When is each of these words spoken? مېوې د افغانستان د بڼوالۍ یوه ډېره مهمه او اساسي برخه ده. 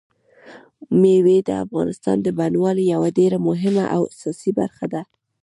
مېوې 1.01 1.37
د 1.47 1.49
افغانستان 1.63 2.17
د 2.21 2.27
بڼوالۍ 2.37 2.85
یوه 2.93 3.09
ډېره 3.19 3.37
مهمه 3.47 3.85
او 3.95 4.01
اساسي 4.13 4.51
برخه 4.59 4.85
ده. 4.93 5.01